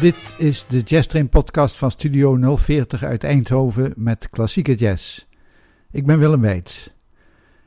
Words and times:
Dit 0.00 0.34
is 0.36 0.66
de 0.66 0.80
Jazz 0.80 1.06
Train 1.06 1.28
podcast 1.28 1.76
van 1.76 1.90
Studio 1.90 2.56
040 2.56 3.02
uit 3.02 3.24
Eindhoven 3.24 3.92
met 3.96 4.28
klassieke 4.28 4.74
jazz. 4.74 5.26
Ik 5.90 6.06
ben 6.06 6.18
Willem 6.18 6.40
Weits. 6.40 6.90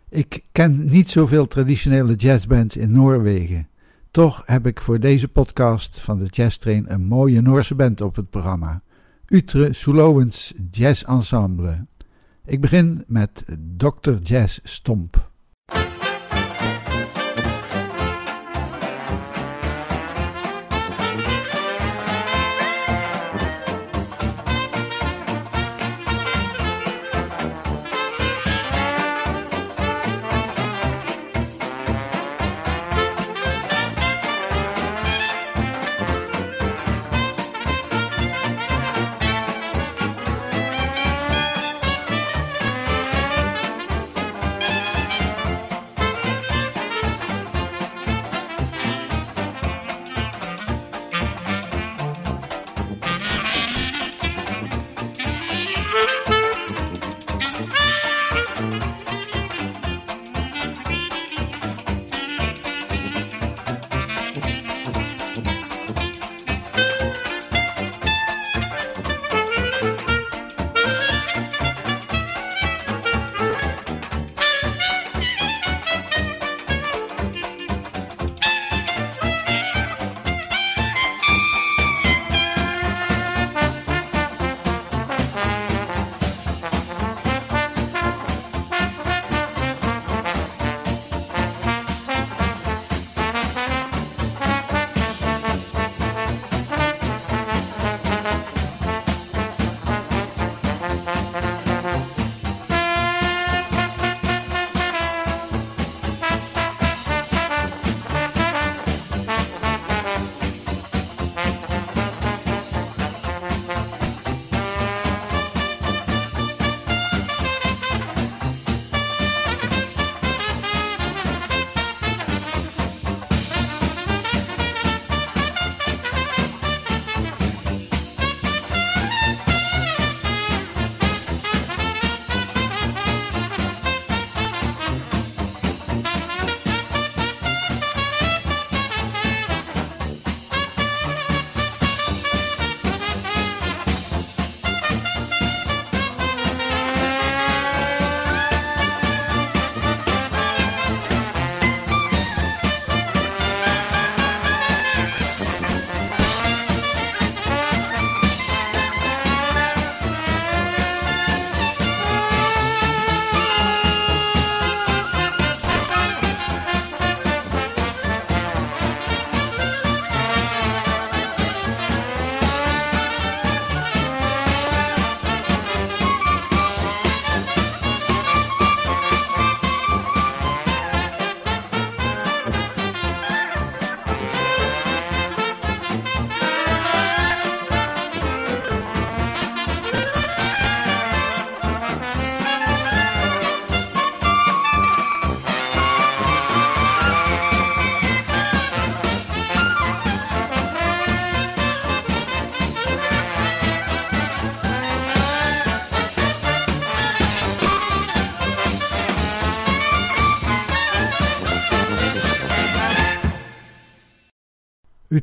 Ik 0.09 0.43
ken 0.51 0.85
niet 0.85 1.09
zoveel 1.09 1.47
traditionele 1.47 2.15
jazzbands 2.15 2.75
in 2.75 2.91
Noorwegen. 2.91 3.67
Toch 4.11 4.43
heb 4.45 4.67
ik 4.67 4.81
voor 4.81 4.99
deze 4.99 5.27
podcast 5.27 5.99
van 5.99 6.19
de 6.19 6.25
Jazz 6.25 6.57
Train 6.57 6.91
een 6.91 7.05
mooie 7.05 7.41
Noorse 7.41 7.75
band 7.75 8.01
op 8.01 8.15
het 8.15 8.29
programma. 8.29 8.81
Utre 9.27 9.73
Sulowens 9.73 10.53
Jazz 10.71 11.03
Ensemble. 11.03 11.85
Ik 12.45 12.61
begin 12.61 13.03
met 13.07 13.45
Dr. 13.77 14.11
Jazz 14.23 14.59
Stomp. 14.63 15.30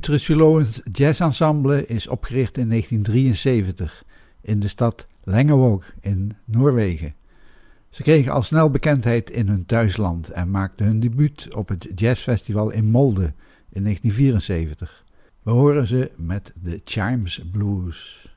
Utrecht 0.08 0.82
Jazz 0.92 1.20
Ensemble 1.20 1.86
is 1.86 2.06
opgericht 2.06 2.58
in 2.58 2.68
1973 2.68 4.04
in 4.40 4.60
de 4.60 4.68
stad 4.68 5.06
Lengevåg 5.24 5.84
in 6.00 6.36
Noorwegen. 6.44 7.14
Ze 7.90 8.02
kregen 8.02 8.32
al 8.32 8.42
snel 8.42 8.70
bekendheid 8.70 9.30
in 9.30 9.48
hun 9.48 9.66
thuisland 9.66 10.28
en 10.28 10.50
maakten 10.50 10.86
hun 10.86 11.00
debuut 11.00 11.54
op 11.54 11.68
het 11.68 11.88
jazzfestival 11.94 12.70
in 12.70 12.84
Molde 12.84 13.32
in 13.68 13.82
1974. 13.82 15.04
We 15.42 15.50
horen 15.50 15.86
ze 15.86 16.10
met 16.16 16.52
de 16.62 16.80
Chimes 16.84 17.42
Blues. 17.52 18.28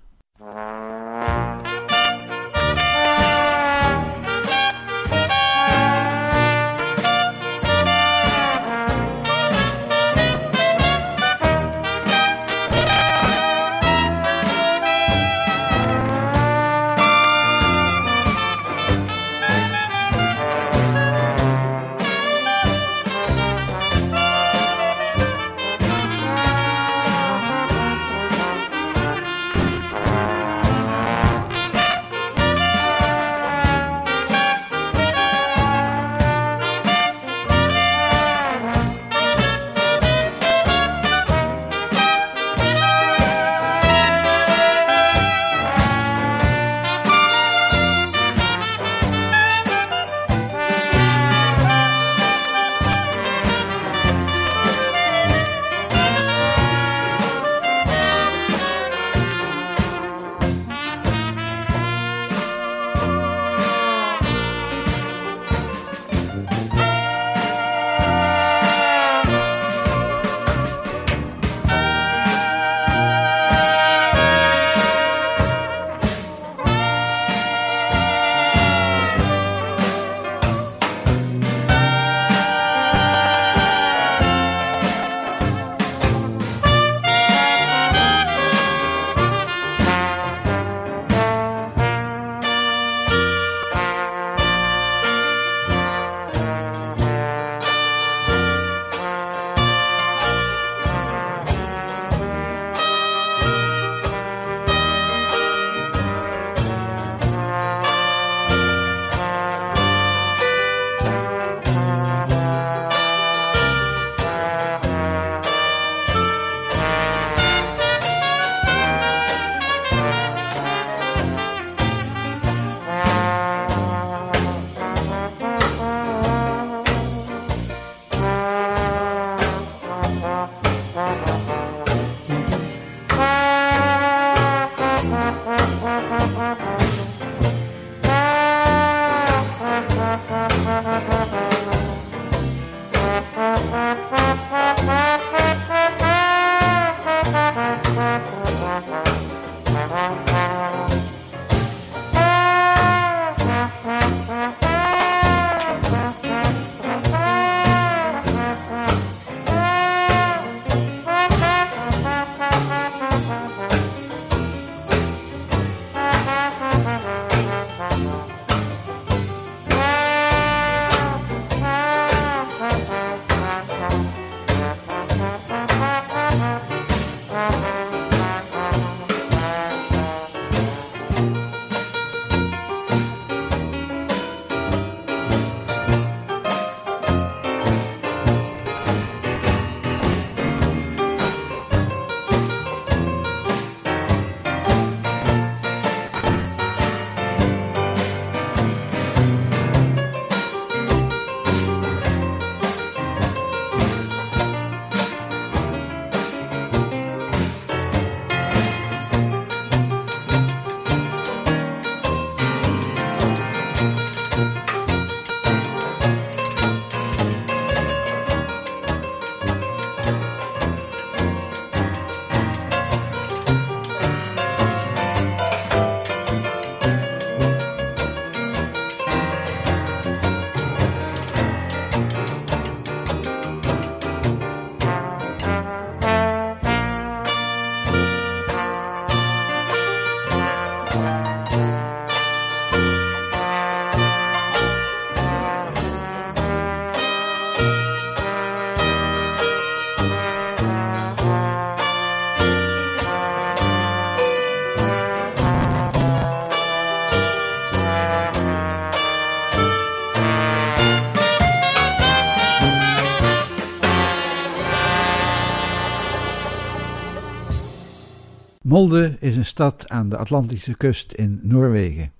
Molde 268.72 269.16
is 269.20 269.38
een 269.38 269.46
stad 269.46 269.90
aan 269.90 270.10
de 270.10 270.18
Atlantische 270.18 270.78
kust 270.78 271.12
in 271.12 271.40
Noorwegen. 271.44 272.12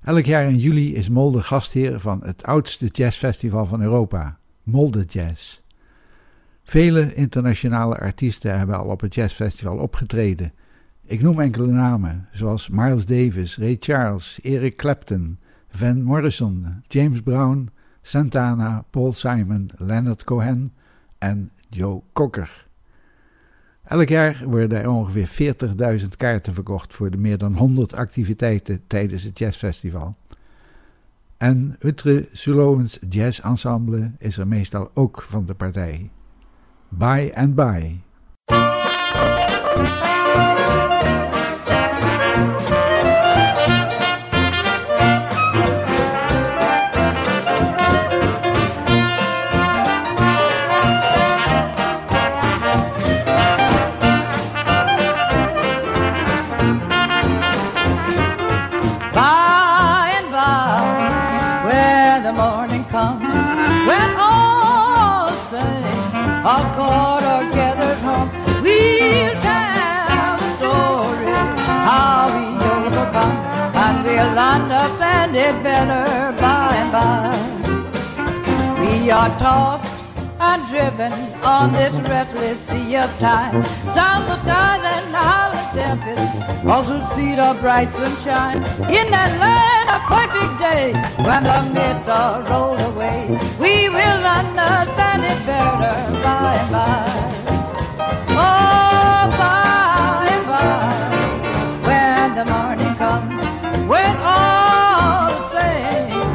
Elk 0.00 0.24
jaar 0.24 0.48
in 0.48 0.58
juli 0.58 0.94
is 0.94 1.08
Molde 1.08 1.40
gastheer 1.40 2.00
van 2.00 2.20
het 2.24 2.42
oudste 2.42 2.86
jazzfestival 2.86 3.66
van 3.66 3.82
Europa, 3.82 4.38
Molde 4.62 5.04
Jazz. 5.04 5.60
Vele 6.64 7.14
internationale 7.14 7.98
artiesten 7.98 8.58
hebben 8.58 8.78
al 8.78 8.86
op 8.86 9.00
het 9.00 9.14
jazzfestival 9.14 9.76
opgetreden. 9.76 10.52
Ik 11.06 11.22
noem 11.22 11.40
enkele 11.40 11.72
namen, 11.72 12.28
zoals 12.30 12.68
Miles 12.68 13.06
Davis, 13.06 13.56
Ray 13.56 13.76
Charles, 13.80 14.40
Eric 14.42 14.76
Clapton, 14.76 15.38
Van 15.68 16.02
Morrison, 16.02 16.82
James 16.88 17.20
Brown, 17.20 17.70
Santana, 18.02 18.84
Paul 18.90 19.12
Simon, 19.12 19.70
Leonard 19.76 20.24
Cohen 20.24 20.72
en 21.18 21.50
Joe 21.68 22.02
Cocker. 22.12 22.70
Elk 23.92 24.08
jaar 24.08 24.42
worden 24.46 24.82
er 24.82 24.90
ongeveer 24.90 25.54
40.000 26.00 26.06
kaarten 26.16 26.54
verkocht 26.54 26.94
voor 26.94 27.10
de 27.10 27.16
meer 27.16 27.38
dan 27.38 27.56
100 27.56 27.94
activiteiten 27.94 28.82
tijdens 28.86 29.22
het 29.22 29.38
jazzfestival. 29.38 30.14
En 31.36 31.76
Utre 31.80 32.28
Sulowens 32.32 32.98
Jazz 33.08 33.40
Ensemble 33.40 34.12
is 34.18 34.36
er 34.36 34.46
meestal 34.46 34.90
ook 34.94 35.22
van 35.22 35.46
de 35.46 35.54
partij. 35.54 36.10
Bye 36.88 37.36
and 37.36 37.54
bye. 37.54 38.00
It 75.42 75.62
better 75.62 76.32
by 76.40 76.70
and 76.82 76.92
by. 76.92 77.30
We 78.80 79.10
are 79.10 79.30
tossed 79.38 79.90
and 80.38 80.60
driven 80.68 81.12
on 81.42 81.72
this 81.72 81.94
restless 82.08 82.58
sea 82.68 82.96
of 82.96 83.10
time. 83.18 83.64
Southward 83.96 84.38
skies 84.44 84.82
and 84.94 85.06
howling 85.14 85.70
tempests 85.74 86.66
also 86.72 86.96
see 87.14 87.34
the 87.34 87.56
bright 87.60 87.90
sunshine. 87.90 88.58
In 88.98 89.06
that 89.14 89.32
land 89.44 89.88
of 89.94 90.00
perfect 90.16 90.54
day, 90.68 90.92
when 91.26 91.42
the 91.50 91.60
mists 91.74 92.08
are 92.08 92.42
rolled 92.50 92.80
away, 92.92 93.20
we 93.58 93.88
will 93.88 94.22
understand 94.38 95.22
it 95.24 95.40
better 95.46 95.94
by 96.22 96.54
and 96.60 96.70
by. 96.72 97.41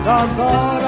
agora 0.07 0.86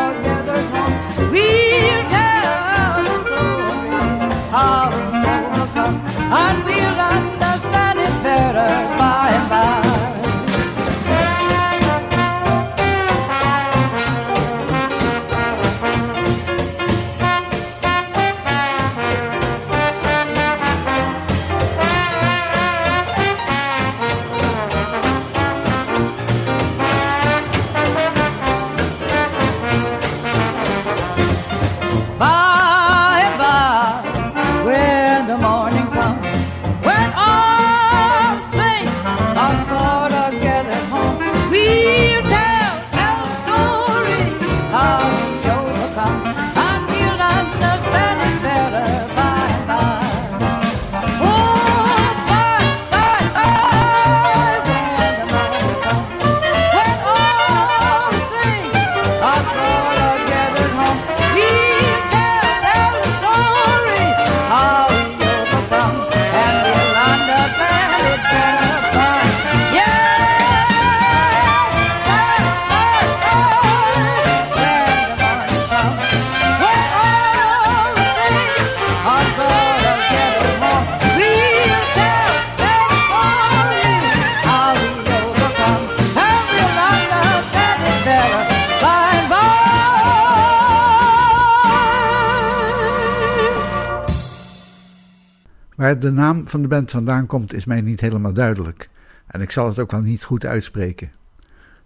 van 96.50 96.62
de 96.62 96.68
band 96.68 96.92
vandaan 96.92 97.26
komt 97.26 97.54
is 97.54 97.66
mij 97.66 97.82
niet 97.82 98.02
helemaal 98.02 98.34
duidelijk 98.34 98.90
en 99.28 99.42
ik 99.42 99.52
zal 99.52 99.68
het 99.68 99.80
ook 99.80 99.92
wel 99.92 100.02
niet 100.02 100.24
goed 100.24 100.46
uitspreken. 100.46 101.12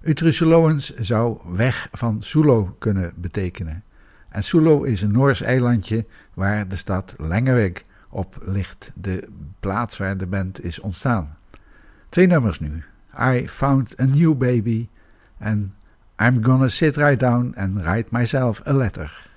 Utrecht 0.01 0.93
zou 0.99 1.37
weg 1.55 1.87
van 1.91 2.21
Sulo 2.21 2.75
kunnen 2.79 3.13
betekenen. 3.15 3.83
En 4.29 4.43
Sulo 4.43 4.83
is 4.83 5.01
een 5.01 5.11
Noors 5.11 5.41
eilandje 5.41 6.05
waar 6.33 6.67
de 6.67 6.75
stad 6.75 7.15
Lengeweg 7.17 7.83
op 8.09 8.37
ligt, 8.45 8.91
de 8.93 9.27
plaats 9.59 9.97
waar 9.97 10.17
de 10.17 10.25
band 10.25 10.63
is 10.63 10.79
ontstaan. 10.79 11.35
Twee 12.09 12.27
nummers 12.27 12.59
nu. 12.59 12.83
I 13.19 13.47
Found 13.47 13.99
a 13.99 14.05
New 14.05 14.37
Baby 14.37 14.87
en 15.37 15.73
I'm 16.21 16.43
Gonna 16.43 16.67
Sit 16.67 16.97
Right 16.97 17.19
Down 17.19 17.53
and 17.57 17.85
Write 17.85 18.07
Myself 18.09 18.67
a 18.67 18.73
Letter. 18.73 19.29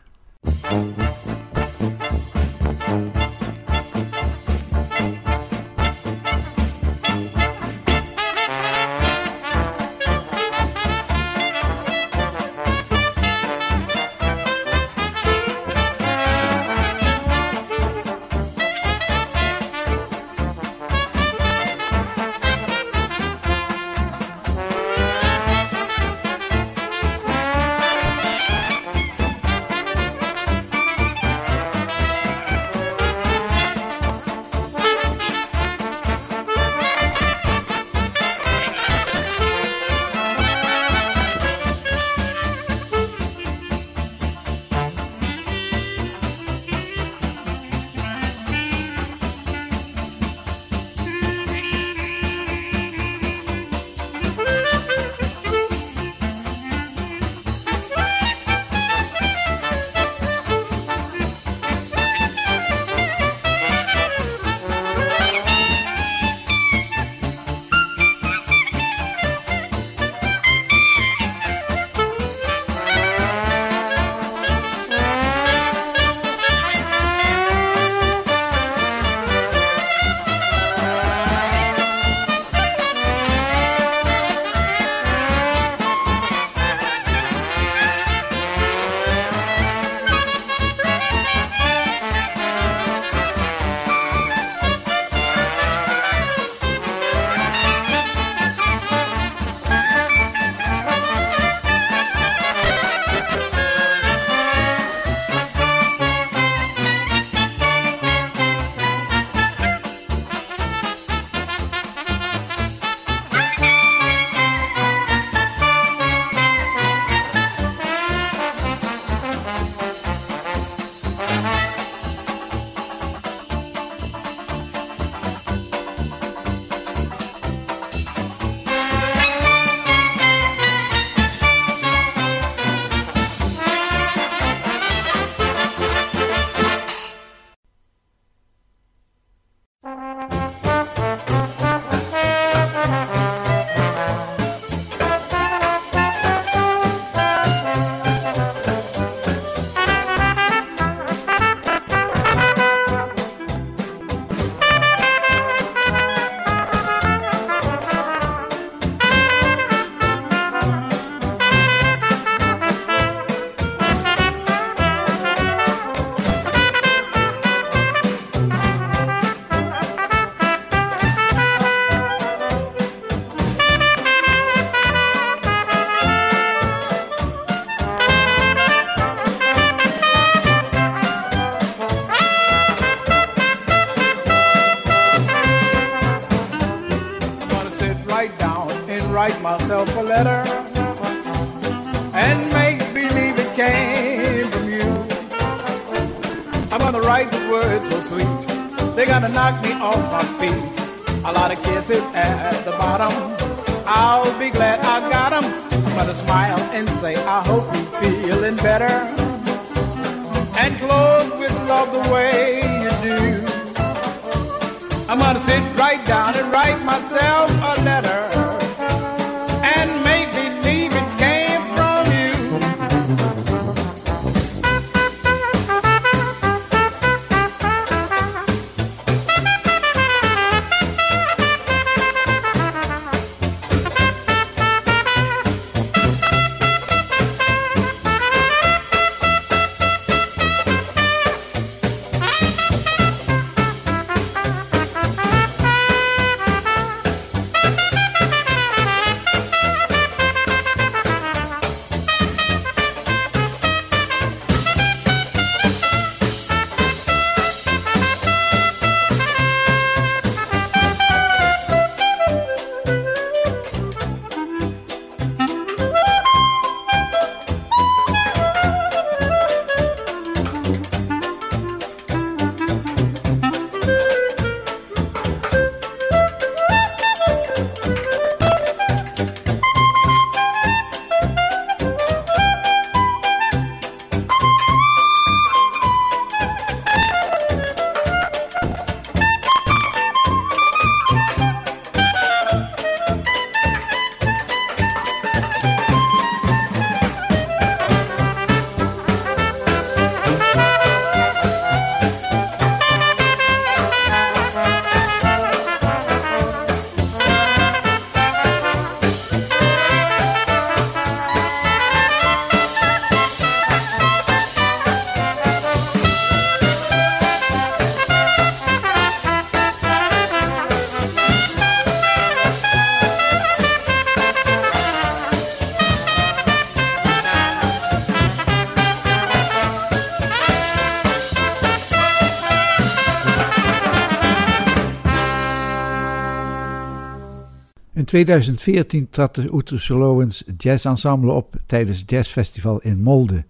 2014 338.25 339.09
trad 339.11 339.35
de 339.35 339.55
Utrechtse 339.55 339.95
Lowens 339.95 340.45
Jazz 340.57 340.85
Ensemble 340.85 341.33
op 341.33 341.57
tijdens 341.67 341.99
het 341.99 342.11
jazzfestival 342.11 342.81
in 342.81 343.03
Molde. 343.03 343.45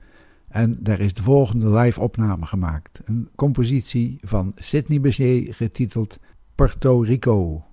En 0.48 0.74
daar 0.78 1.00
is 1.00 1.14
de 1.14 1.22
volgende 1.22 1.70
live 1.70 2.00
opname 2.00 2.46
gemaakt. 2.46 3.00
Een 3.04 3.28
compositie 3.34 4.18
van 4.22 4.52
Sidney 4.56 5.00
Bechet 5.00 5.56
getiteld 5.56 6.18
Puerto 6.54 7.00
Rico. 7.00 7.64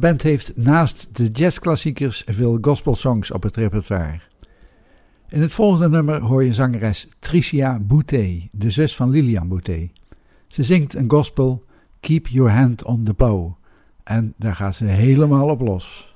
Band 0.00 0.22
heeft 0.22 0.56
naast 0.56 1.08
de 1.12 1.30
jazzklassiekers 1.30 2.22
veel 2.26 2.58
gospelsongs 2.60 3.30
op 3.30 3.42
het 3.42 3.56
repertoire. 3.56 4.20
In 5.28 5.40
het 5.40 5.52
volgende 5.52 5.88
nummer 5.88 6.20
hoor 6.20 6.44
je 6.44 6.54
zangeres 6.54 7.08
Tricia 7.18 7.78
Boutet, 7.78 8.48
de 8.52 8.70
zus 8.70 8.96
van 8.96 9.10
Lilian 9.10 9.48
Boutet. 9.48 9.90
Ze 10.46 10.62
zingt 10.62 10.94
een 10.94 11.10
gospel 11.10 11.64
Keep 12.00 12.26
Your 12.26 12.50
Hand 12.50 12.84
on 12.84 13.04
the 13.04 13.14
Plow 13.14 13.52
en 14.04 14.34
daar 14.36 14.54
gaat 14.54 14.74
ze 14.74 14.84
helemaal 14.84 15.48
op 15.48 15.60
los. 15.60 16.09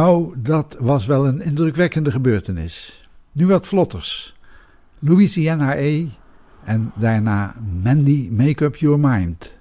Nou, 0.00 0.34
dat 0.36 0.76
was 0.78 1.06
wel 1.06 1.26
een 1.26 1.42
indrukwekkende 1.42 2.10
gebeurtenis. 2.10 3.02
Nu 3.32 3.46
wat 3.46 3.66
vlotters. 3.66 4.36
Louisiana 4.98 5.76
A 5.76 6.04
en 6.64 6.92
daarna 6.96 7.54
Mandy 7.82 8.28
Make 8.32 8.64
Up 8.64 8.76
Your 8.76 8.98
Mind. 8.98 9.54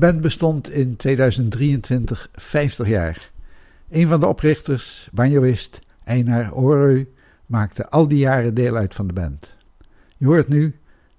band 0.00 0.20
bestond 0.20 0.70
in 0.70 0.96
2023 0.96 2.28
50 2.32 2.88
jaar. 2.88 3.30
Een 3.90 4.08
van 4.08 4.20
de 4.20 4.26
oprichters, 4.26 5.08
banjoist 5.12 5.78
Einar 6.04 6.54
Oreu, 6.54 7.06
maakte 7.46 7.88
al 7.88 8.08
die 8.08 8.18
jaren 8.18 8.54
deel 8.54 8.76
uit 8.76 8.94
van 8.94 9.06
de 9.06 9.12
band. 9.12 9.56
Je 10.16 10.26
hoort 10.26 10.48
nu 10.48 10.74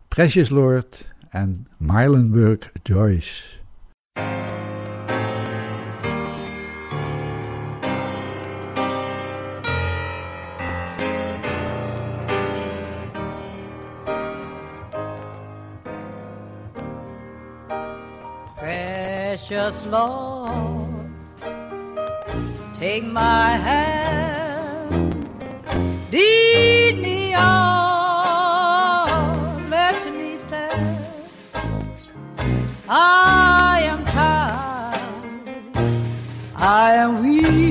Precious 0.08 0.50
Lord 0.50 1.14
en 1.30 1.68
Mylenburg 1.78 2.72
Joyce. 2.84 3.61
precious 19.52 19.86
Lord, 19.86 21.12
take 22.74 23.04
my 23.04 23.49
hand, 23.58 25.14
lead 26.10 26.97
me 26.97 27.34
on, 27.34 29.10
let 29.70 30.14
me 30.14 30.38
stand. 30.38 31.06
I 32.88 33.82
am 33.84 34.06
tired, 34.06 35.76
I 36.56 36.93
am 36.93 37.22
weak. 37.22 37.71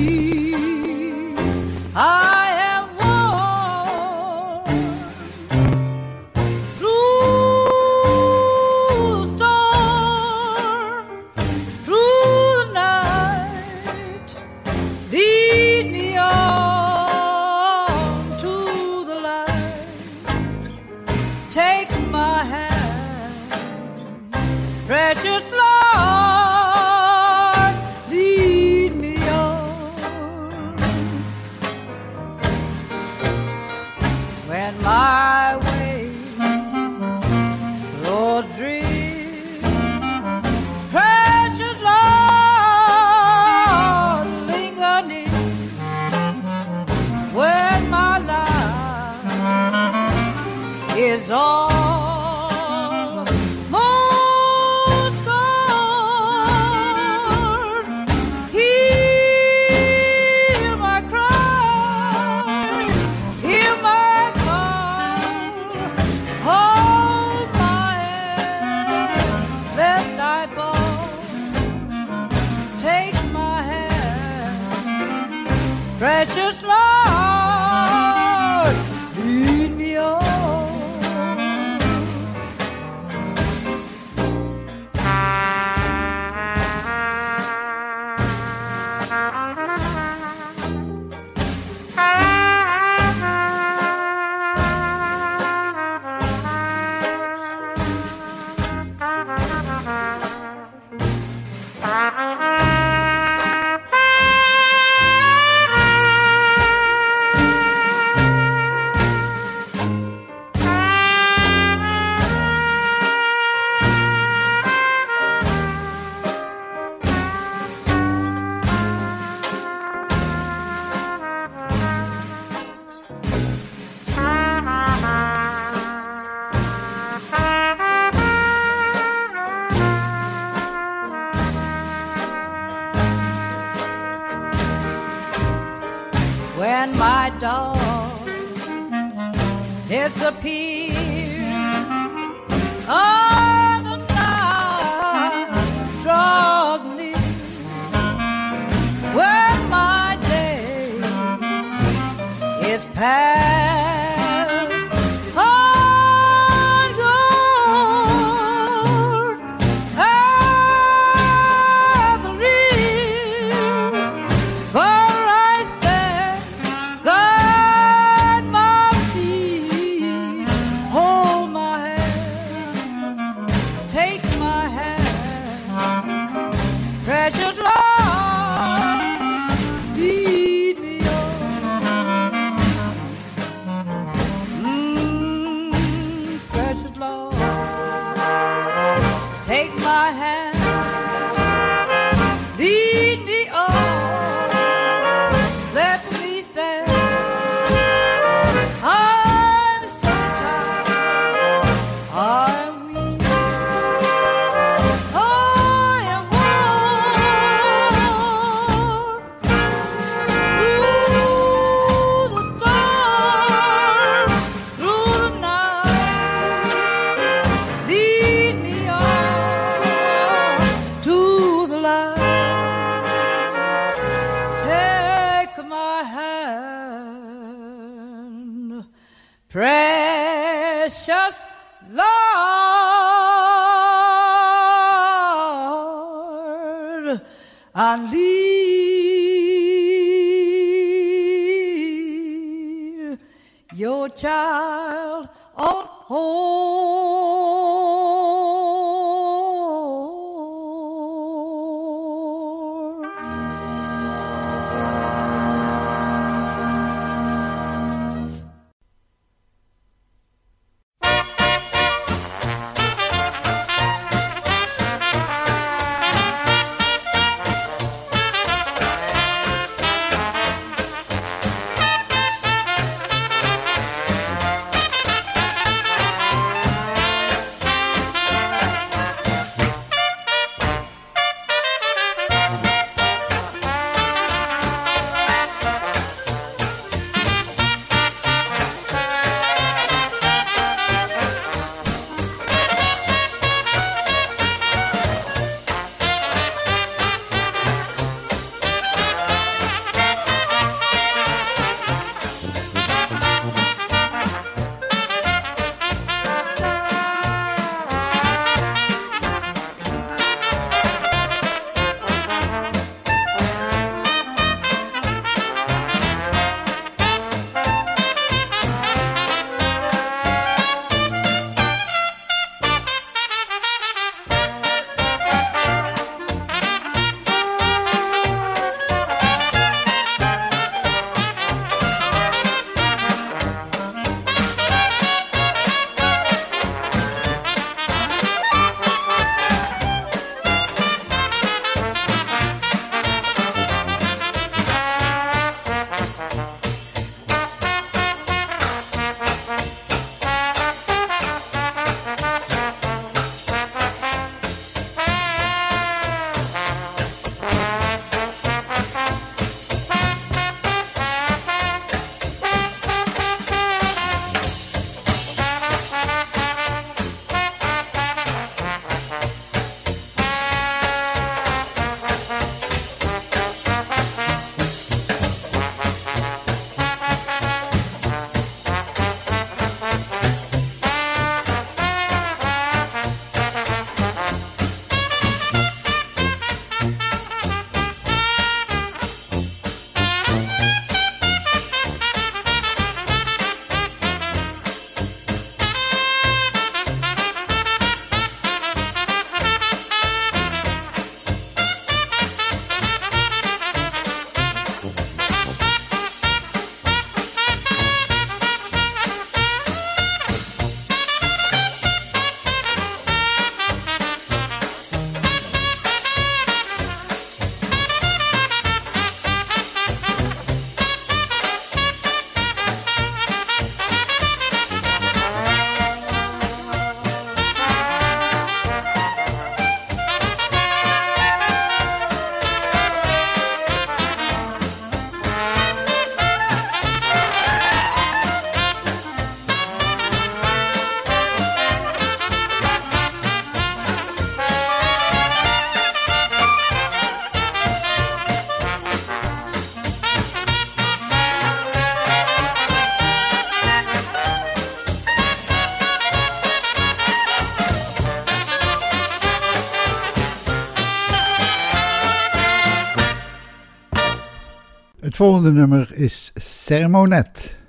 Volgende 465.21 465.53
nummer 465.53 465.93
is 465.95 466.33
Sermonet. 466.35 467.60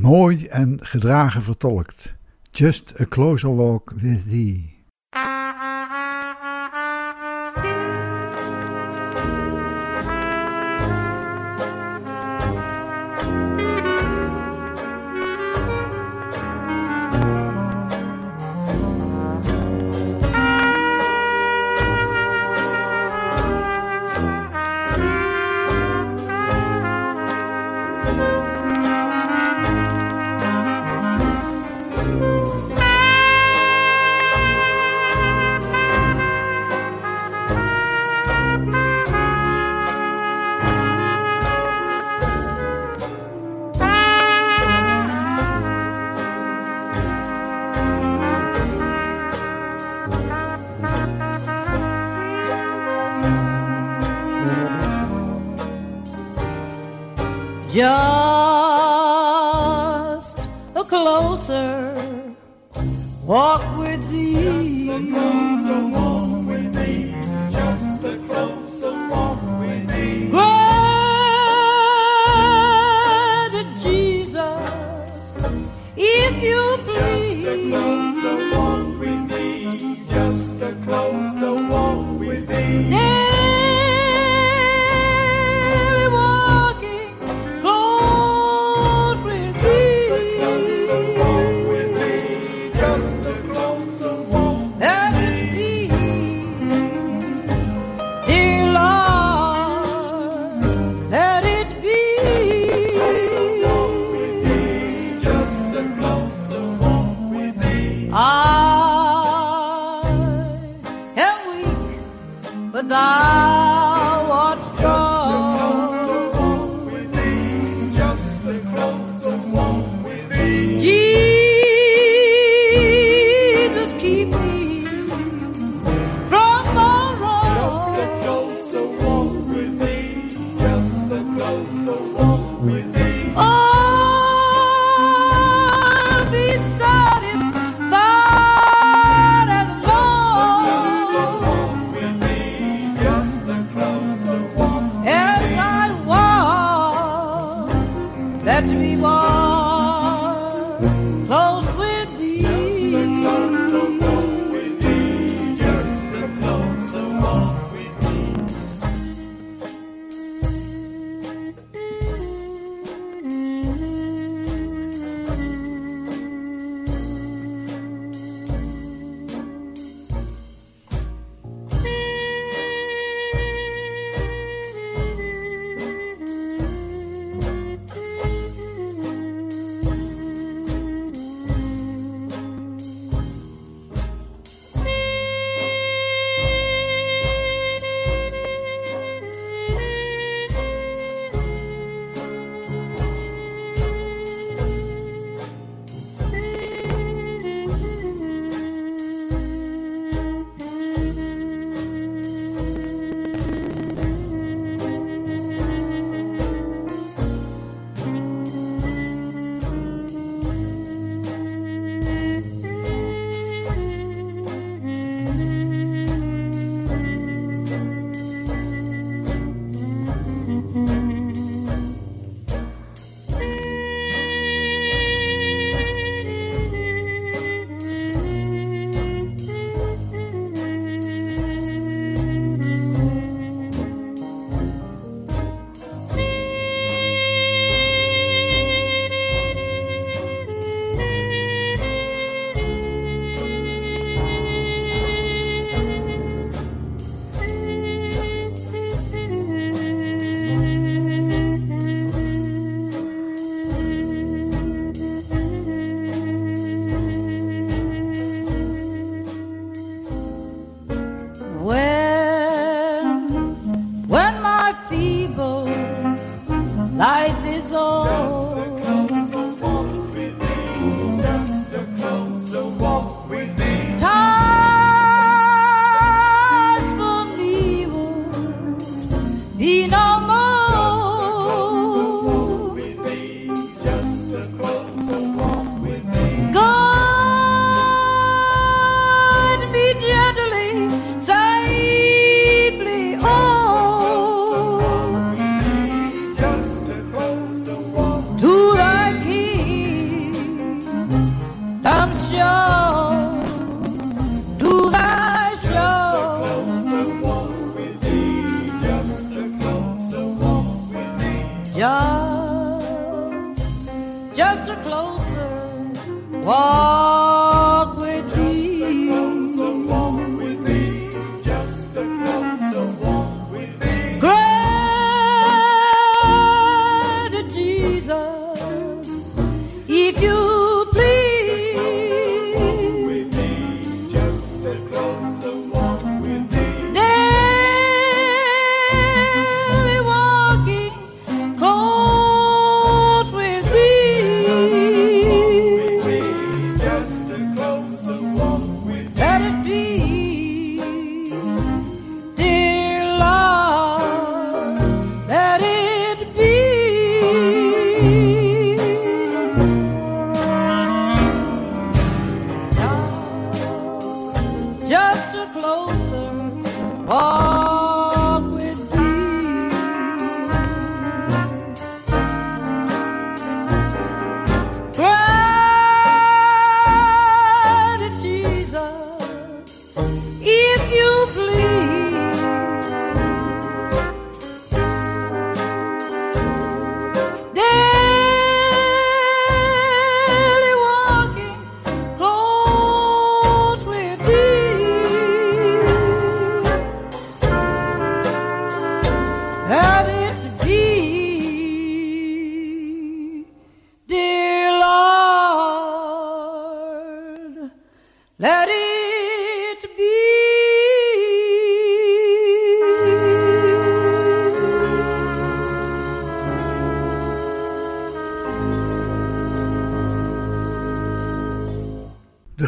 mooi 0.00 0.46
en 0.46 0.78
gedragen 0.82 1.42
vertolkt. 1.42 2.14
Just 2.50 3.00
a 3.00 3.04
closer 3.04 3.54
walk 3.54 3.92
with 4.00 4.28
thee. 4.28 4.75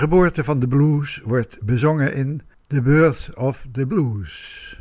geboorte 0.09 0.45
van 0.45 0.59
de 0.59 0.69
blues 0.69 1.21
wordt 1.25 1.59
bezongen 1.63 2.15
in 2.15 2.43
The 2.67 2.83
Birth 2.83 3.31
of 3.35 3.67
the 3.73 3.87
Blues. 3.87 4.77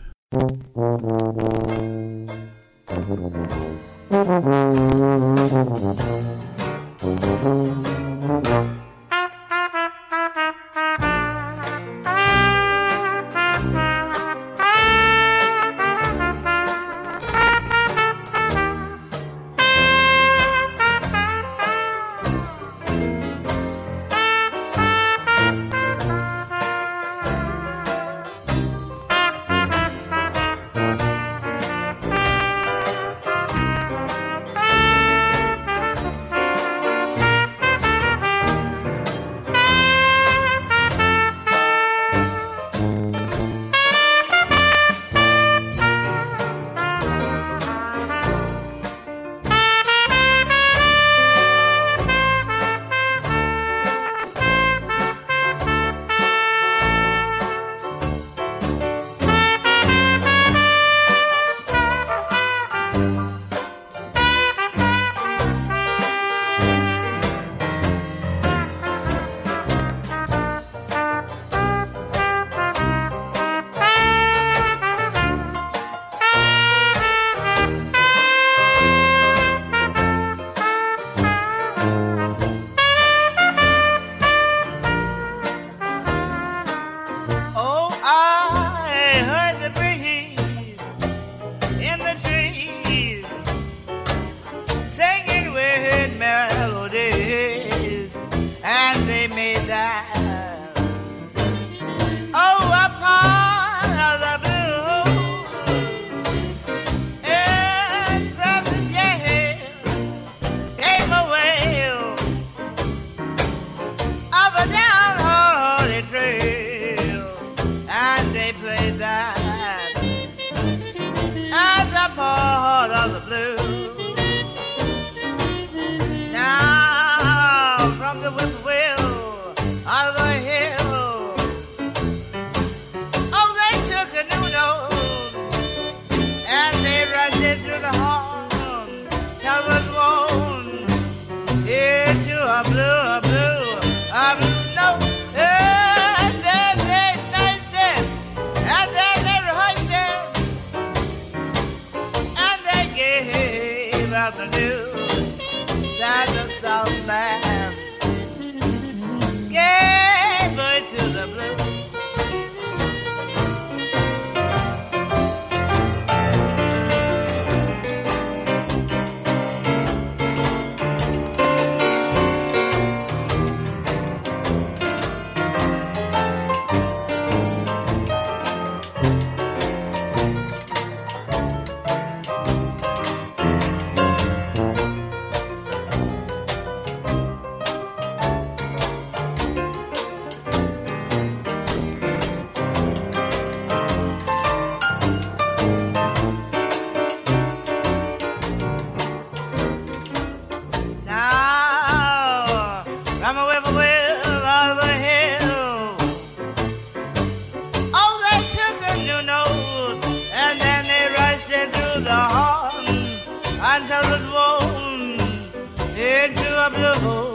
flow. 216.77 217.26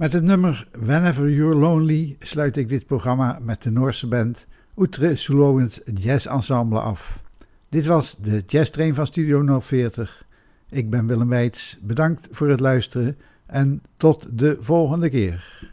Met 0.00 0.12
het 0.12 0.22
nummer 0.22 0.68
Whenever 0.78 1.30
You're 1.30 1.54
Lonely 1.54 2.16
sluit 2.18 2.56
ik 2.56 2.68
dit 2.68 2.86
programma 2.86 3.38
met 3.42 3.62
de 3.62 3.70
Noorse 3.70 4.06
band 4.06 4.46
Outre 4.74 5.16
Sulowens 5.16 5.80
Jazz 5.94 6.26
Ensemble 6.26 6.80
af. 6.80 7.22
Dit 7.68 7.86
was 7.86 8.16
de 8.20 8.42
Jazz 8.46 8.70
van 8.92 9.06
Studio 9.06 9.60
040. 9.60 10.26
Ik 10.70 10.90
ben 10.90 11.06
Willem 11.06 11.28
Weits, 11.28 11.78
bedankt 11.82 12.28
voor 12.30 12.48
het 12.48 12.60
luisteren 12.60 13.16
en 13.46 13.82
tot 13.96 14.38
de 14.38 14.56
volgende 14.60 15.08
keer. 15.08 15.70